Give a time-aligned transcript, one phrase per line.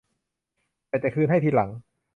[0.87, 1.69] แต่จะคืนให้ทีหลัง